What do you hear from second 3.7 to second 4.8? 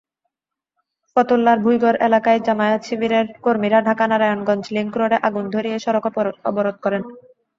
Dhaka-Narayanganj